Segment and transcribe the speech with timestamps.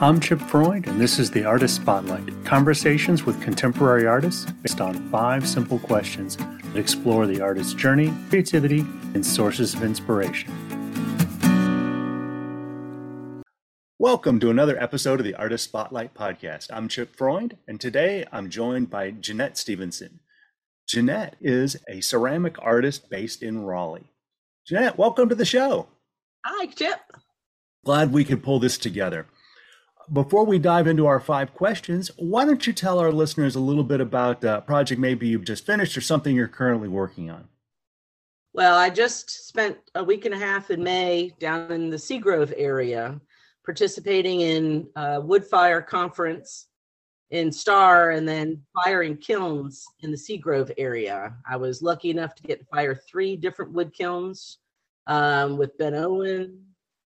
[0.00, 5.10] I'm Chip Freund, and this is the Artist Spotlight conversations with contemporary artists based on
[5.10, 10.52] five simple questions that explore the artist's journey, creativity, and sources of inspiration.
[13.98, 16.68] Welcome to another episode of the Artist Spotlight podcast.
[16.72, 20.20] I'm Chip Freund, and today I'm joined by Jeanette Stevenson.
[20.86, 24.12] Jeanette is a ceramic artist based in Raleigh.
[24.64, 25.88] Jeanette, welcome to the show.
[26.46, 27.00] Hi, Chip.
[27.84, 29.26] Glad we could pull this together
[30.12, 33.84] before we dive into our five questions, why don't you tell our listeners a little
[33.84, 37.48] bit about a project maybe you've just finished or something you're currently working on?
[38.54, 42.52] Well, I just spent a week and a half in May down in the Seagrove
[42.56, 43.20] area
[43.64, 46.68] participating in a wood fire conference
[47.30, 51.36] in Star and then firing kilns in the Seagrove area.
[51.48, 54.58] I was lucky enough to get to fire three different wood kilns
[55.06, 56.64] um, with Ben Owen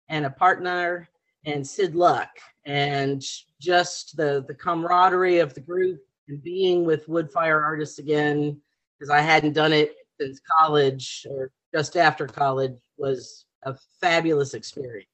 [0.08, 1.08] and a partner
[1.44, 2.30] and Sid Luck
[2.64, 3.22] and
[3.60, 8.60] just the the camaraderie of the group and being with woodfire artists again
[8.98, 15.08] because I hadn't done it since college or just after college was a fabulous experience.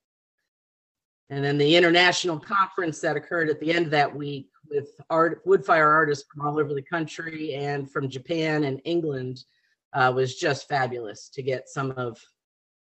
[1.30, 5.44] And then the international conference that occurred at the end of that week with art
[5.46, 9.44] woodfire artists from all over the country and from Japan and England
[9.92, 12.18] uh, was just fabulous to get some of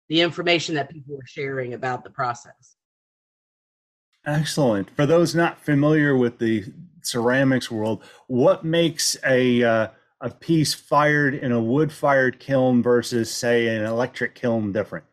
[0.10, 2.77] the information that people were sharing about the process.
[4.28, 4.94] Excellent.
[4.94, 6.66] For those not familiar with the
[7.02, 9.88] ceramics world, what makes a uh,
[10.20, 15.06] a piece fired in a wood fired kiln versus, say, an electric kiln different?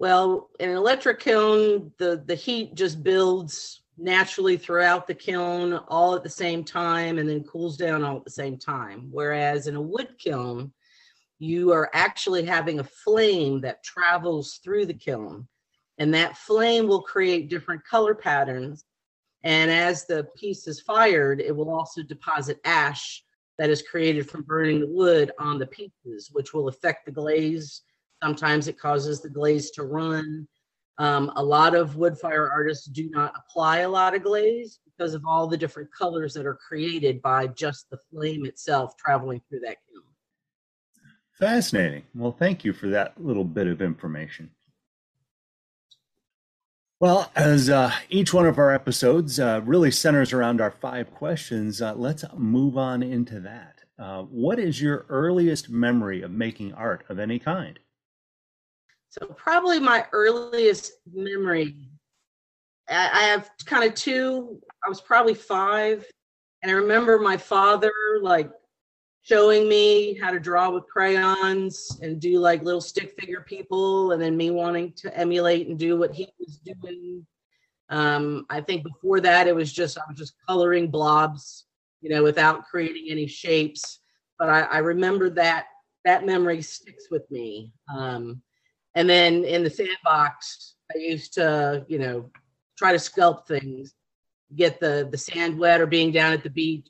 [0.00, 6.16] Well, in an electric kiln, the the heat just builds naturally throughout the kiln all
[6.16, 9.10] at the same time and then cools down all at the same time.
[9.12, 10.72] Whereas in a wood kiln,
[11.38, 15.46] you are actually having a flame that travels through the kiln
[16.02, 18.84] and that flame will create different color patterns.
[19.44, 23.22] And as the piece is fired, it will also deposit ash
[23.56, 27.82] that is created from burning the wood on the pieces, which will affect the glaze.
[28.20, 30.48] Sometimes it causes the glaze to run.
[30.98, 35.14] Um, a lot of wood fire artists do not apply a lot of glaze because
[35.14, 39.60] of all the different colors that are created by just the flame itself traveling through
[39.60, 40.02] that kiln.
[41.38, 42.02] Fascinating.
[42.12, 44.50] Well, thank you for that little bit of information.
[47.02, 51.82] Well, as uh, each one of our episodes uh, really centers around our five questions,
[51.82, 53.80] uh, let's move on into that.
[53.98, 57.80] Uh, what is your earliest memory of making art of any kind?
[59.10, 61.74] So, probably my earliest memory,
[62.88, 64.60] I, I have kind of two.
[64.86, 66.06] I was probably five,
[66.62, 67.90] and I remember my father
[68.20, 68.48] like
[69.22, 74.20] showing me how to draw with crayons and do like little stick figure people and
[74.20, 77.24] then me wanting to emulate and do what he was doing.
[77.88, 81.66] Um, i think before that it was just i was just coloring blobs
[82.00, 84.00] you know without creating any shapes.
[84.38, 85.66] But i, I remember that
[86.04, 87.72] that memory sticks with me.
[87.94, 88.42] Um,
[88.94, 92.30] and then in the sandbox i used to you know
[92.76, 93.94] try to sculpt things
[94.56, 96.88] get the the sand wet or being down at the beach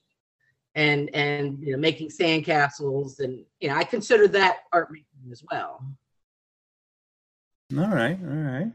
[0.75, 5.43] and and you know making sandcastles and you know I consider that art making as
[5.51, 5.85] well.
[7.77, 8.73] All right, all right.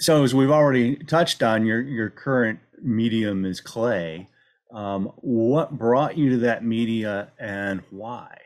[0.00, 4.28] So as we've already touched on, your your current medium is clay.
[4.72, 8.38] Um, what brought you to that media and why?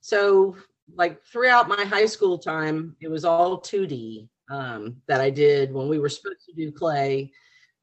[0.00, 0.56] So,
[0.94, 5.88] like throughout my high school time, it was all 2D um, that I did when
[5.88, 7.32] we were supposed to do clay.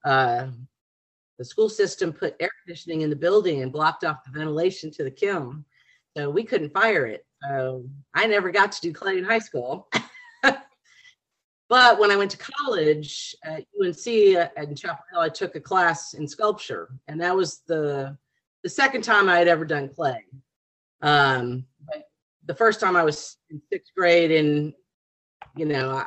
[0.05, 0.47] Uh,
[1.43, 5.03] the school system put air conditioning in the building and blocked off the ventilation to
[5.03, 5.65] the kiln.
[6.15, 7.25] So we couldn't fire it.
[7.45, 7.83] So
[8.13, 9.89] I never got to do clay in high school.
[10.41, 16.13] but when I went to college at UNC in Chapel Hill, I took a class
[16.13, 18.17] in sculpture, and that was the
[18.63, 20.23] the second time I had ever done clay.
[21.01, 21.65] Um,
[22.45, 24.73] the first time I was in sixth grade, and
[25.57, 26.05] you know, I,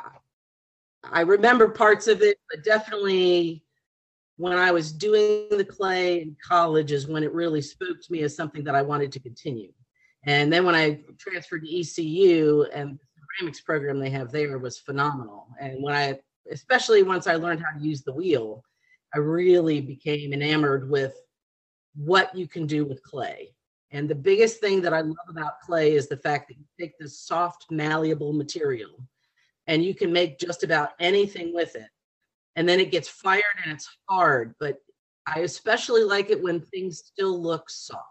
[1.03, 3.66] I remember parts of it, but definitely
[4.37, 8.21] when I was doing the clay in college is when it really spoke to me
[8.21, 9.71] as something that I wanted to continue.
[10.25, 14.77] And then when I transferred to ECU and the ceramics program they have there was
[14.77, 15.47] phenomenal.
[15.59, 16.19] And when I,
[16.51, 18.63] especially once I learned how to use the wheel,
[19.15, 21.15] I really became enamored with
[21.95, 23.55] what you can do with clay.
[23.89, 26.97] And the biggest thing that I love about clay is the fact that you take
[26.99, 28.91] this soft, malleable material
[29.65, 31.87] and you can make just about anything with it
[32.57, 34.79] and then it gets fired and it's hard but
[35.25, 38.03] i especially like it when things still look soft.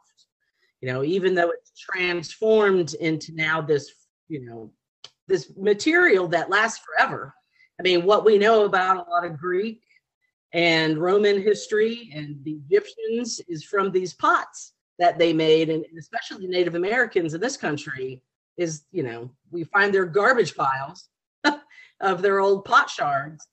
[0.81, 3.91] You know even though it's transformed into now this
[4.29, 4.73] you know
[5.29, 7.35] this material that lasts forever.
[7.79, 9.83] I mean, what we know about a lot of Greek
[10.53, 16.47] and Roman history and the Egyptians is from these pots that they made, and especially
[16.47, 18.23] Native Americans in this country
[18.57, 21.09] is, you know, we find their garbage piles
[22.01, 23.47] of their old pot shards,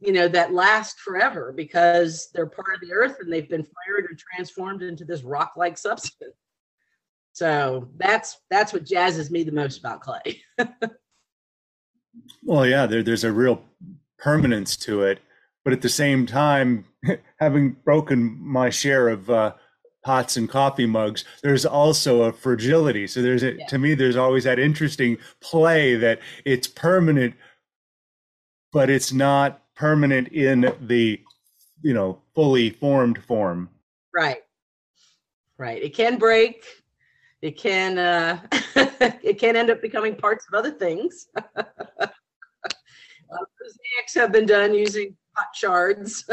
[0.00, 4.04] you know, that last forever because they're part of the earth and they've been fired
[4.04, 6.34] or transformed into this rock-like substance.
[7.32, 10.42] So that's that's what jazzes me the most about clay.
[12.42, 13.62] well, yeah, there, there's a real
[14.18, 15.20] permanence to it,
[15.64, 16.86] but at the same time,
[17.38, 19.52] having broken my share of uh,
[20.02, 23.06] pots and coffee mugs, there's also a fragility.
[23.06, 23.66] So there's a, yeah.
[23.66, 27.34] to me, there's always that interesting play that it's permanent,
[28.72, 31.20] but it's not permanent in the
[31.82, 33.68] you know fully formed form.
[34.14, 34.42] Right.
[35.58, 35.82] Right.
[35.82, 36.64] It can break
[37.42, 38.40] it can uh,
[39.22, 41.28] it can end up becoming parts of other things.
[41.36, 41.66] uh,
[43.28, 46.28] mosaics have been done using pot shards.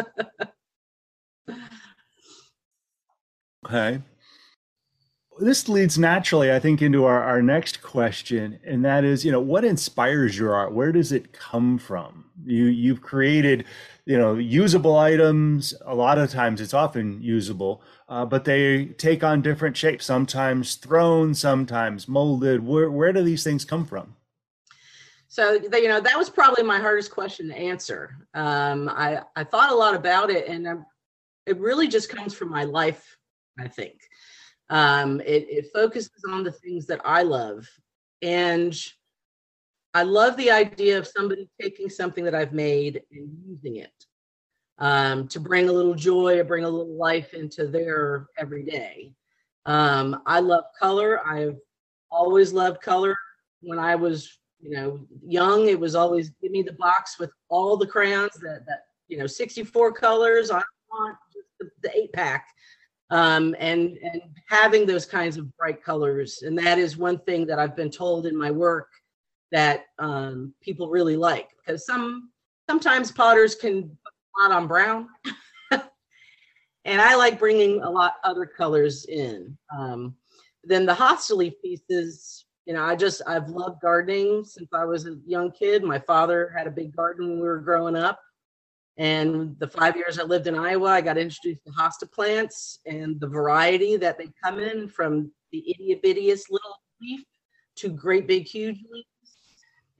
[3.65, 4.01] okay.
[5.39, 9.39] This leads naturally, I think, into our, our next question, and that is, you know,
[9.39, 10.73] what inspires your art?
[10.73, 12.25] Where does it come from?
[12.45, 13.65] You you've created,
[14.05, 15.73] you know, usable items.
[15.85, 20.05] A lot of times, it's often usable, uh, but they take on different shapes.
[20.05, 22.65] Sometimes thrown, sometimes molded.
[22.65, 24.15] Where where do these things come from?
[25.27, 28.15] So you know that was probably my hardest question to answer.
[28.35, 30.85] Um, I I thought a lot about it, and um,
[31.47, 33.17] it really just comes from my life.
[33.57, 33.99] I think
[34.73, 37.69] um, it, it focuses on the things that I love,
[38.23, 38.75] and
[39.93, 43.93] I love the idea of somebody taking something that I've made and using it
[44.79, 49.13] um, to bring a little joy or bring a little life into their everyday.
[49.67, 51.23] Um, I love color.
[51.23, 51.57] I've
[52.09, 53.15] always loved color.
[53.61, 57.77] When I was, you know, young, it was always give me the box with all
[57.77, 60.49] the crayons that that you know, 64 colors.
[60.49, 62.47] I want just the, the eight pack.
[63.13, 67.59] Um, and and having those kinds of bright colors, and that is one thing that
[67.59, 68.89] I've been told in my work
[69.51, 72.31] that um, people really like because some
[72.67, 73.95] sometimes potters can
[74.39, 75.07] lot on brown.
[76.85, 79.57] and I like bringing a lot other colors in.
[79.75, 80.15] Um,
[80.63, 85.05] then the hosta leaf pieces, you know, I just, I've loved gardening since I was
[85.05, 85.83] a young kid.
[85.83, 88.19] My father had a big garden when we were growing up.
[88.97, 93.19] And the five years I lived in Iowa, I got introduced to hosta plants and
[93.19, 97.23] the variety that they come in from the itty bittiest little leaf
[97.77, 99.05] to great big huge leaf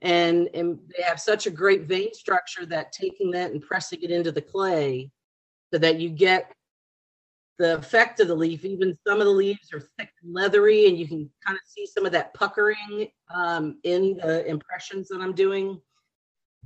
[0.04, 4.10] and, and they have such a great vein structure that taking that and pressing it
[4.10, 5.10] into the clay
[5.72, 6.52] so that you get
[7.58, 10.98] the effect of the leaf even some of the leaves are thick and leathery and
[10.98, 15.34] you can kind of see some of that puckering um, in the impressions that i'm
[15.34, 15.80] doing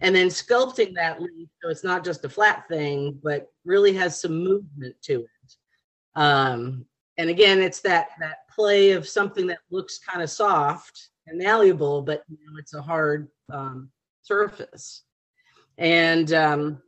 [0.01, 4.21] and then sculpting that leaf so it's not just a flat thing but really has
[4.21, 5.55] some movement to it
[6.15, 6.85] um,
[7.17, 12.03] and again it's that that play of something that looks kind of soft and malleable,
[12.03, 13.91] but you know, it's a hard um,
[14.23, 15.03] surface.
[15.79, 16.83] And um,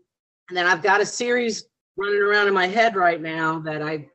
[0.49, 1.67] and then I've got a series
[1.97, 4.09] running around in my head right now that I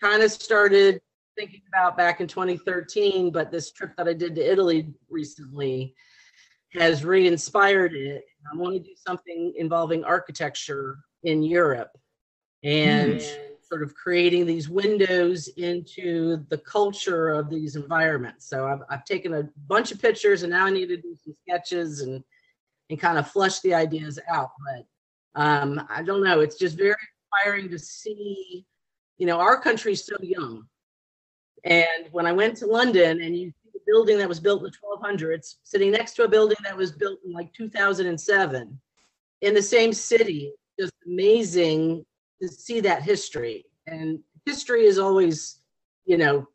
[0.00, 1.00] kind of started
[1.36, 5.94] thinking about back in 2013, but this trip that I did to Italy recently
[6.74, 8.24] has re-inspired it.
[8.52, 11.96] I want to do something involving architecture in Europe.
[12.64, 18.46] And mm sort of creating these windows into the culture of these environments.
[18.46, 21.34] So I've, I've taken a bunch of pictures and now I need to do some
[21.48, 22.22] sketches and
[22.90, 24.50] and kind of flush the ideas out.
[24.66, 26.40] But um, I don't know.
[26.40, 26.96] It's just very
[27.32, 28.66] inspiring to see.
[29.16, 30.64] You know, our country's so young,
[31.64, 33.52] and when I went to London and you
[33.86, 37.18] building that was built in the 1200s sitting next to a building that was built
[37.24, 38.80] in like 2007
[39.42, 42.04] in the same city, just amazing
[42.40, 43.64] to see that history.
[43.86, 45.60] And history is always,
[46.04, 46.46] you know,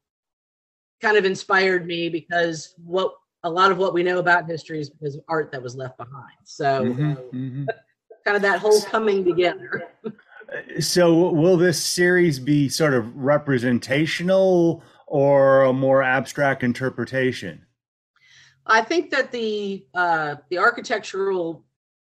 [1.01, 4.89] kind of inspired me because what a lot of what we know about history is
[4.89, 6.37] because of art that was left behind.
[6.43, 7.65] So, mm-hmm, mm-hmm.
[8.25, 9.89] kind of that whole coming together.
[10.79, 17.65] so, will this series be sort of representational or a more abstract interpretation?
[18.65, 21.65] I think that the uh, the architectural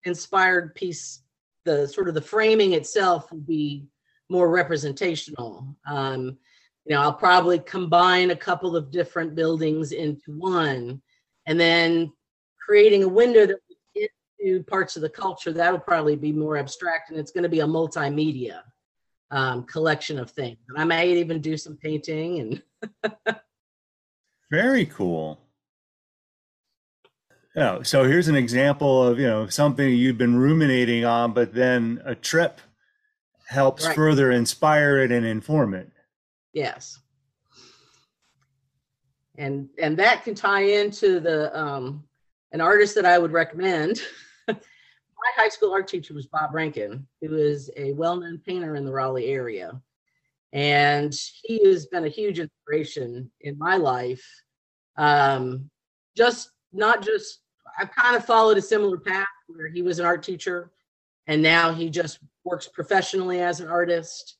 [0.03, 1.21] inspired piece
[1.63, 3.85] the sort of the framing itself will be
[4.29, 5.75] more representational.
[5.87, 6.37] Um,
[6.85, 11.01] you know, I'll probably combine a couple of different buildings into one,
[11.45, 12.11] and then
[12.59, 13.59] creating a window that
[14.39, 17.59] into parts of the culture that'll probably be more abstract, and it's going to be
[17.59, 18.61] a multimedia
[19.31, 20.57] um, collection of things.
[20.69, 22.63] And I might even do some painting and.
[24.51, 25.39] Very cool.
[27.55, 32.01] You so here's an example of you know something you've been ruminating on, but then
[32.05, 32.59] a trip
[33.47, 33.95] helps Right.
[33.95, 35.89] further inspire it and inform it.
[36.53, 36.99] Yes.
[39.37, 42.03] And and that can tie into the um
[42.53, 44.01] an artist that I would recommend.
[45.21, 48.91] My high school art teacher was Bob Rankin, who is a well-known painter in the
[48.91, 49.79] Raleigh area.
[50.51, 51.13] And
[51.43, 54.23] he has been a huge inspiration in my life.
[54.97, 55.69] Um
[56.17, 57.39] just not just
[57.79, 60.71] I've kind of followed a similar path where he was an art teacher
[61.27, 64.37] and now he just works professionally as an artist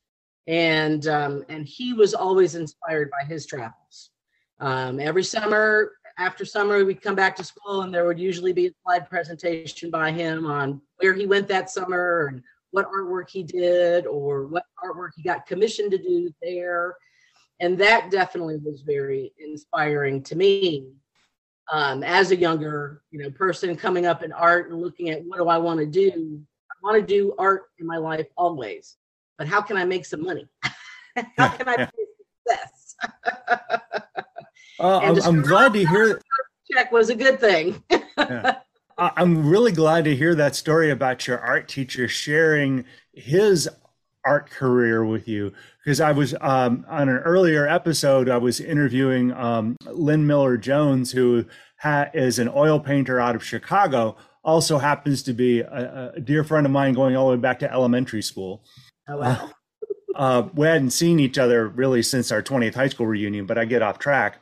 [0.47, 4.09] and um, and he was always inspired by his travels.
[4.59, 8.67] Um, every summer, after summer, we'd come back to school, and there would usually be
[8.67, 13.43] a slide presentation by him on where he went that summer and what artwork he
[13.43, 16.95] did or what artwork he got commissioned to do there.
[17.59, 20.87] And that definitely was very inspiring to me
[21.71, 25.37] um, as a younger, you know, person coming up in art and looking at what
[25.37, 26.41] do I want to do.
[26.71, 28.97] I want to do art in my life always
[29.41, 30.47] but how can I make some money?
[31.35, 32.95] how can I be a success?
[34.81, 36.07] Uh, I'm, I'm glad to hear.
[36.09, 36.21] that.
[36.71, 37.83] Check was a good thing.
[38.17, 38.55] I-
[38.97, 43.67] I'm really glad to hear that story about your art teacher sharing his
[44.25, 45.53] art career with you.
[45.83, 51.11] Because I was um, on an earlier episode, I was interviewing um, Lynn Miller Jones,
[51.11, 51.45] who
[51.79, 56.43] ha- is an oil painter out of Chicago, also happens to be a, a dear
[56.43, 58.63] friend of mine going all the way back to elementary school.
[59.07, 59.49] oh wow.
[60.13, 63.63] Uh, we hadn't seen each other really since our 20th high school reunion, but I
[63.65, 64.40] get off track.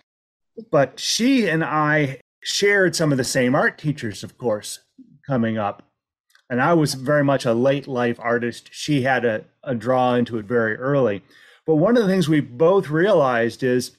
[0.72, 4.80] But she and I shared some of the same art teachers, of course,
[5.28, 5.84] coming up.
[6.50, 8.70] And I was very much a late life artist.
[8.72, 11.22] She had a, a draw into it very early.
[11.66, 13.92] But one of the things we both realized is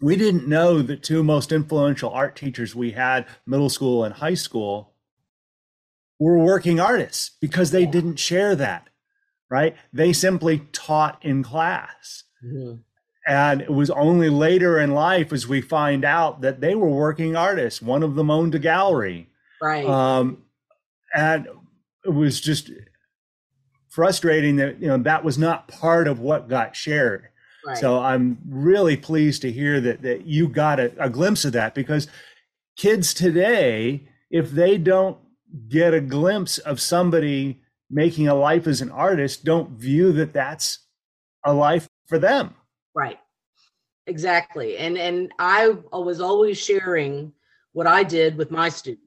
[0.00, 4.34] we didn't know the two most influential art teachers we had, middle school and high
[4.34, 4.94] school,
[6.18, 7.90] were working artists because they Yeah.
[7.90, 8.88] didn't share that
[9.48, 9.76] right?
[9.92, 12.24] They simply taught in class.
[12.44, 12.80] Mhm.
[13.26, 17.34] And it was only later in life as we find out that they were working
[17.34, 17.82] artists.
[17.82, 19.28] One of them owned a gallery.
[19.60, 19.84] Right.
[19.84, 20.44] Um,
[21.12, 21.48] and
[22.04, 22.70] it was just
[23.88, 27.28] frustrating that, you know, that was not part of what got shared.
[27.66, 27.78] right.
[27.78, 31.74] So I'm really pleased to hear that, that you got a, a glimpse of that
[31.74, 32.06] because
[32.76, 35.18] kids today, if they don't
[35.68, 40.80] get a glimpse of somebody making a life as an artist, don't view that that's
[41.44, 42.54] a life for them.
[42.96, 43.18] Right.
[44.06, 44.78] Exactly.
[44.78, 47.32] And and I was always sharing
[47.72, 49.04] what I did with my students,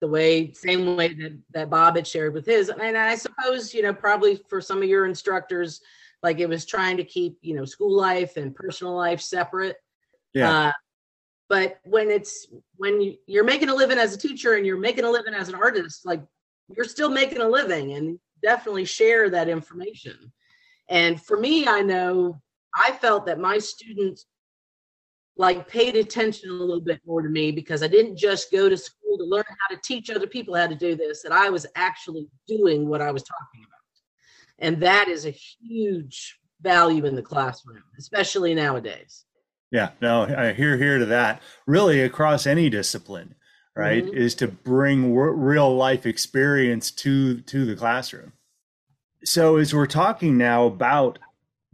[0.00, 2.68] the way same way that, that Bob had shared with his.
[2.68, 5.80] And I suppose, you know, probably for some of your instructors,
[6.22, 9.76] like it was trying to keep, you know, school life and personal life separate.
[10.32, 10.68] Yeah.
[10.68, 10.72] Uh,
[11.48, 15.04] but when it's when you, you're making a living as a teacher and you're making
[15.04, 16.22] a living as an artist, like
[16.68, 20.32] you're still making a living and definitely share that information.
[20.88, 22.40] And for me, I know
[22.76, 24.26] I felt that my students
[25.36, 28.76] like paid attention a little bit more to me because I didn't just go to
[28.76, 31.66] school to learn how to teach other people how to do this, that I was
[31.74, 33.80] actually doing what I was talking about.
[34.60, 39.24] And that is a huge value in the classroom, especially nowadays.
[39.72, 41.42] Yeah, no, I hear here to that.
[41.66, 43.34] Really, across any discipline,
[43.74, 44.14] right, Mhm.
[44.14, 48.34] is to bring w- real life experience to to the classroom.
[49.24, 51.18] So, as we're talking now about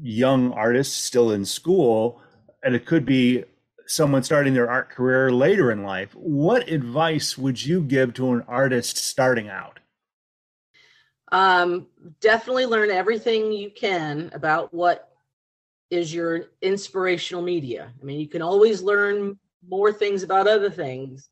[0.02, 2.20] young artists still in school,
[2.62, 3.44] and it could be
[3.86, 8.44] someone starting their art career later in life, what advice would you give to an
[8.46, 9.80] artist starting out?
[11.32, 11.86] Um,
[12.20, 15.08] definitely learn everything you can about what
[15.90, 17.92] is your inspirational media.
[18.00, 19.38] I mean, you can always learn
[19.68, 21.28] more things about other things,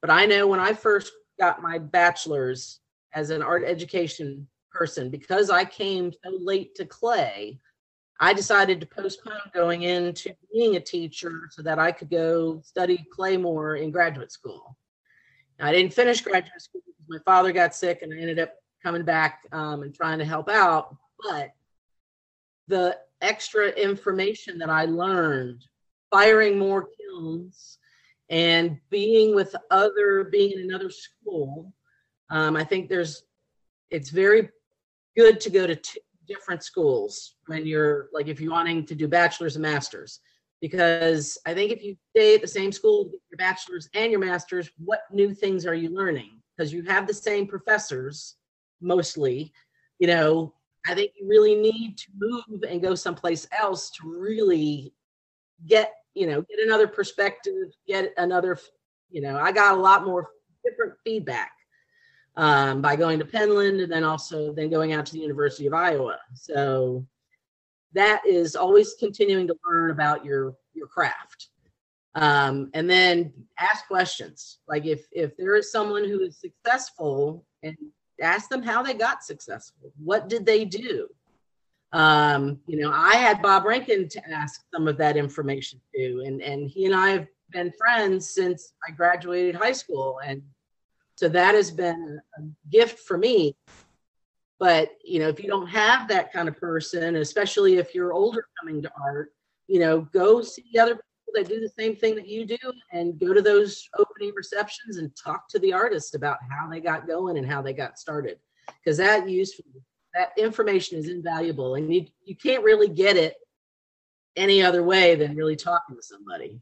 [0.00, 2.80] but I know when I first got my bachelor's
[3.12, 7.58] as an art education person, because I came so late to clay,
[8.22, 13.06] I decided to postpone going into being a teacher so that I could go study
[13.10, 14.76] Claymore in graduate school.
[15.58, 19.04] I didn't finish graduate school because my father got sick and I ended up coming
[19.04, 20.94] back um, and trying to help out.
[21.22, 21.54] But
[22.68, 25.64] the extra information that I learned,
[26.10, 27.78] firing more kilns
[28.28, 31.72] and being with other, being in another school,
[32.30, 33.24] um, I think there's,
[33.90, 34.50] it's very
[35.16, 39.08] good to go to two different schools when you're like, if you're wanting to do
[39.08, 40.20] bachelor's and master's.
[40.60, 44.20] Because I think if you stay at the same school, get your bachelor's and your
[44.20, 46.40] master's, what new things are you learning?
[46.56, 48.36] Because you have the same professors
[48.80, 49.52] mostly,
[49.98, 50.54] you know,
[50.86, 54.94] I think you really need to move and go someplace else to really
[55.66, 58.58] get, you know, get another perspective, get another,
[59.10, 60.28] you know, I got a lot more
[60.64, 61.52] different feedback
[62.36, 65.74] um, by going to Penland and then also then going out to the University of
[65.74, 66.18] Iowa.
[66.34, 67.06] So
[67.92, 71.48] that is always continuing to learn about your your craft.
[72.14, 74.58] Um, and then ask questions.
[74.68, 77.76] Like if if there is someone who is successful and
[78.20, 79.92] ask them how they got successful.
[80.02, 81.08] What did they do?
[81.92, 86.40] Um, you know i had bob rankin to ask some of that information to and
[86.40, 90.40] and he and i have been friends since i graduated high school and
[91.20, 93.54] so that has been a gift for me.
[94.58, 98.44] But you know if you don't have that kind of person especially if you're older
[98.58, 99.30] coming to art
[99.68, 102.58] you know go see other people that do the same thing that you do
[102.92, 107.06] and go to those opening receptions and talk to the artist about how they got
[107.06, 108.38] going and how they got started.
[108.66, 109.64] Because that useful
[110.14, 113.34] that information is invaluable and you, you can't really get it
[114.36, 116.60] any other way than really talking to somebody.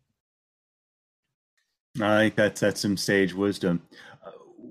[2.00, 3.82] I think that's that's some sage wisdom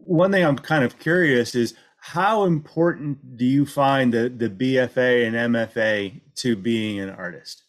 [0.07, 1.75] one thing i'm kind of curious is
[2.07, 7.63] how important do you find the, the BFA and MFA to being an artist?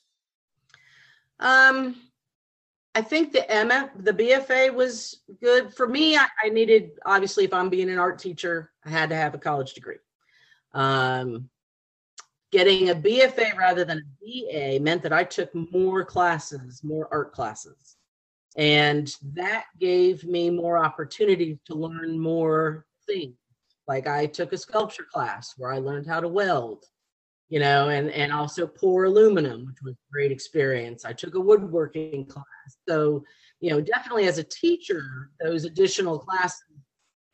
[1.40, 1.96] Um,
[2.94, 6.16] I think the MF, the BFA was good for me.
[6.16, 9.38] I, I, needed, obviously, if I'm being an art teacher, I had to have a
[9.38, 9.98] college degree.
[10.72, 11.48] Um,
[12.52, 17.32] getting a BFA rather than a BA meant that I took more classes, more art
[17.32, 17.96] classes.
[18.56, 23.36] And that gave me more opportunity to learn more things
[23.88, 26.84] like I took a sculpture class where I learned how to weld,
[27.48, 31.04] you know, and and also pour aluminum, which was a great experience.
[31.04, 32.44] I took a woodworking class.
[32.86, 33.24] So,
[33.60, 36.62] you know, definitely as a teacher, those additional classes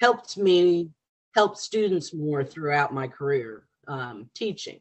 [0.00, 0.90] helped me
[1.34, 4.80] help students more throughout my career um, teaching.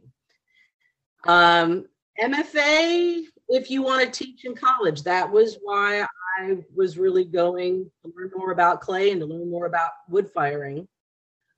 [1.25, 1.85] Um,
[2.21, 3.23] MFA,
[3.53, 6.05] if you want to teach in college, that was why
[6.39, 10.29] I was really going to learn more about clay and to learn more about wood
[10.33, 10.87] firing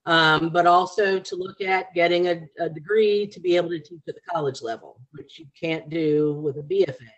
[0.06, 4.02] um, but also to look at getting a, a, degree to be able to teach
[4.08, 7.10] at the college level, which you can't do with a BFA.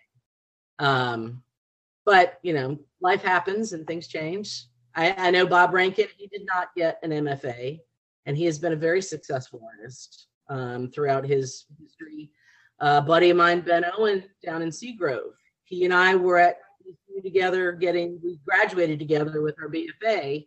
[0.79, 1.43] Um,
[2.05, 4.65] but you know, life happens and things change.
[4.95, 7.79] I, I, know Bob Rankin; he did not get an MFA,
[8.25, 12.31] and he has been a very successful artist um, throughout his history.
[12.79, 16.57] Uh, buddy of mine, Ben Owen, down in Seagrove, he and I were at
[17.23, 20.45] together, getting we graduated together with our BFA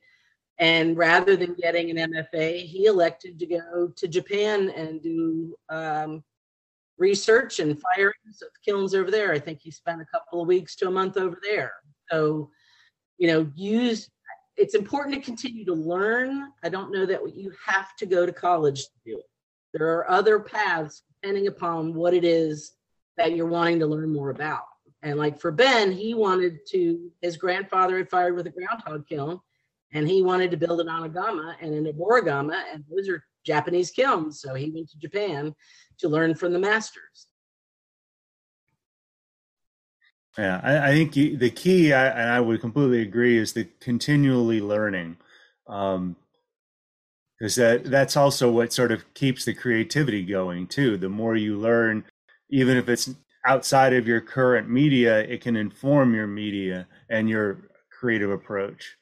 [0.59, 6.23] and rather than getting an MFA, he elected to go to Japan and do um,
[6.99, 9.33] research and firings of kilns over there.
[9.33, 11.73] I think he spent a couple of weeks to a month over there.
[12.11, 12.51] So,
[13.19, 14.09] you know, use
[14.57, 16.53] it's important to continue to learn.
[16.63, 19.25] I don't know that you have to go to college to do it.
[19.73, 22.73] There are other paths depending upon what it is
[23.17, 24.65] that you're wanting to learn more about.
[25.03, 29.41] And like for Ben, he wanted to, his grandfather had fired with a groundhog kiln
[29.93, 34.41] and he wanted to build an anagama and a noborigama, and those are Japanese kilns.
[34.41, 35.55] So he went to Japan
[35.99, 37.27] to learn from the masters.
[40.39, 44.63] Yeah, I, I think the key, I, and I would completely agree, is the continually
[44.63, 45.19] learning,
[45.67, 46.15] because
[47.43, 50.97] um, that that's also what sort of keeps the creativity going too.
[50.97, 52.05] The more you learn,
[52.51, 57.69] even if it's outside of your current media, it can inform your media and your
[57.91, 58.97] creative approach.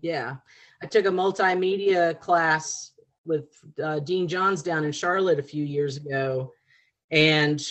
[0.00, 0.36] Yeah.
[0.82, 2.92] I took a multimedia class
[3.24, 3.46] with
[3.82, 6.52] uh, Dean Johns down in Charlotte a few years ago
[7.10, 7.62] and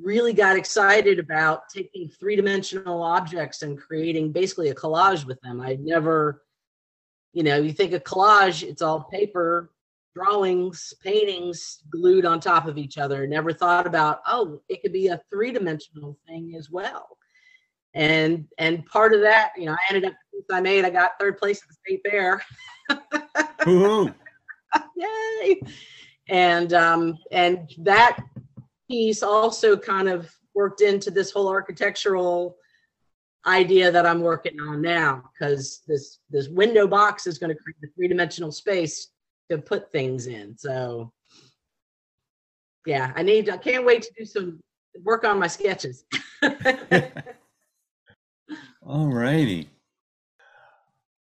[0.00, 5.60] really got excited about taking three dimensional objects and creating basically a collage with them.
[5.60, 6.42] I'd never,
[7.34, 9.70] you know, you think of collage, it's all paper,
[10.14, 13.26] drawings, paintings glued on top of each other.
[13.26, 17.18] Never thought about, oh, it could be a three dimensional thing as well
[17.94, 20.14] and and part of that, you know, I ended up
[20.52, 22.42] I made, I got third place at the state fair.
[24.96, 25.60] Yay!
[26.28, 28.18] And um, and that
[28.88, 32.56] piece also kind of worked into this whole architectural
[33.46, 37.76] idea that I'm working on now because this this window box is going to create
[37.84, 39.08] a three dimensional space
[39.50, 40.56] to put things in.
[40.56, 41.12] So
[42.86, 44.60] yeah, I need I can't wait to do some
[45.02, 46.04] work on my sketches.
[48.86, 49.70] All righty.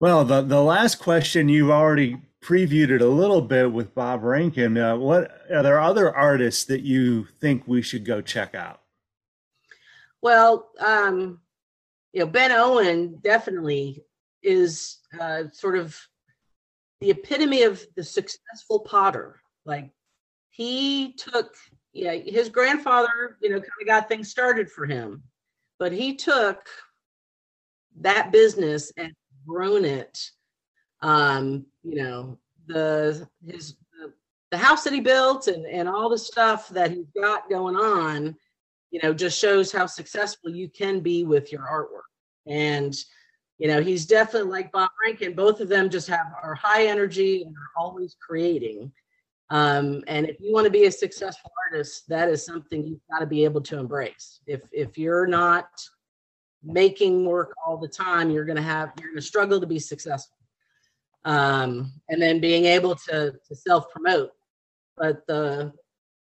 [0.00, 4.78] Well, the, the last question you've already previewed it a little bit with Bob Rankin.
[4.78, 8.80] Uh, what are there other artists that you think we should go check out?
[10.22, 11.40] Well, um,
[12.12, 14.02] you know, Ben Owen definitely
[14.42, 15.98] is uh, sort of
[17.00, 19.40] the epitome of the successful potter.
[19.64, 19.90] Like
[20.50, 21.54] he took,
[21.92, 25.22] yeah, his grandfather, you know, kind of got things started for him,
[25.78, 26.66] but he took
[28.00, 29.12] that business and
[29.46, 30.18] grown it
[31.02, 34.12] Um, you know, the his the,
[34.50, 38.36] the house that he built and and all the stuff that he's got going on,
[38.90, 42.10] you know, just shows how successful you can be with your artwork.
[42.46, 42.94] And
[43.58, 45.34] you know, he's definitely like Bob Rankin.
[45.34, 48.90] Both of them just have are high energy and are always creating.
[49.50, 53.18] Um, and if you want to be a successful artist, that is something you've got
[53.18, 54.40] to be able to embrace.
[54.46, 55.68] If if you're not
[56.62, 60.36] making work all the time, you're gonna have you're gonna struggle to be successful.
[61.26, 64.30] Um, and then being able to to self promote.
[64.96, 65.72] But the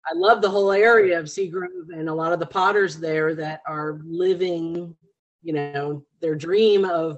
[0.09, 3.61] I love the whole area of Seagrove and a lot of the potters there that
[3.67, 4.95] are living,
[5.43, 7.17] you know, their dream of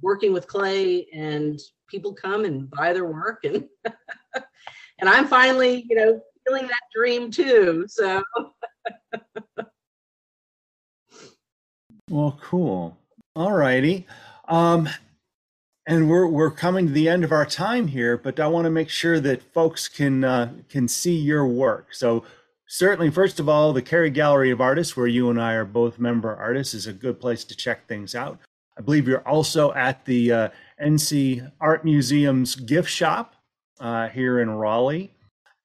[0.00, 3.66] working with clay and people come and buy their work and
[4.34, 7.86] and I'm finally, you know, feeling that dream too.
[7.88, 8.22] So
[12.10, 12.98] Well, cool.
[13.36, 14.06] All righty.
[14.48, 14.88] Um,
[15.90, 18.70] and we're we're coming to the end of our time here, but I want to
[18.70, 21.92] make sure that folks can uh, can see your work.
[21.92, 22.22] So
[22.68, 25.98] certainly, first of all, the Cary Gallery of Artists, where you and I are both
[25.98, 28.38] member artists, is a good place to check things out.
[28.78, 30.48] I believe you're also at the uh,
[30.80, 33.34] NC Art Museum's gift shop
[33.80, 35.12] uh, here in Raleigh,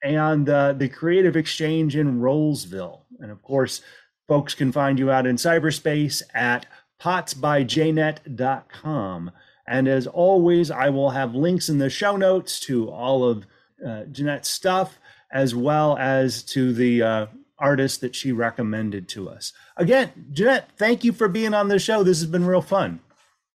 [0.04, 3.82] and uh, the Creative Exchange in Rolesville, and of course
[4.28, 6.66] Folks can find you out in cyberspace at
[7.00, 9.32] potsbyjnet.com.
[9.68, 13.48] And as always, I will have links in the show notes to all of
[13.86, 15.00] uh, Jeanette's stuff,
[15.32, 17.26] as well as to the uh,
[17.58, 19.54] artist that she recommended to us.
[19.78, 22.04] Again, Jeanette, thank you for being on the show.
[22.04, 23.00] This has been real fun.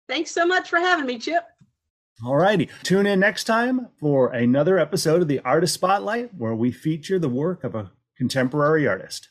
[0.09, 1.45] Thanks so much for having me, Chip.
[2.25, 2.69] All righty.
[2.83, 7.29] Tune in next time for another episode of the Artist Spotlight, where we feature the
[7.29, 9.29] work of a contemporary artist.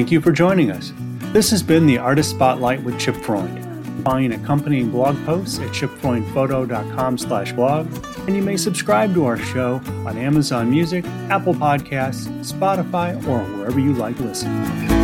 [0.00, 0.94] Thank you for joining us.
[1.34, 4.02] This has been the Artist Spotlight with Chip Freund.
[4.02, 7.86] Find accompanying blog posts at chipfreundphoto.com slash blog,
[8.26, 9.74] and you may subscribe to our show
[10.06, 14.99] on Amazon Music, Apple Podcasts, Spotify, or wherever you like listening.